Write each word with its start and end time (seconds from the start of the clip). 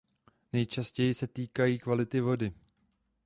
Nejčastěji 0.53 1.13
se 1.13 1.27
týkají 1.27 1.79
kvality 1.79 2.21
vody. 2.21 2.53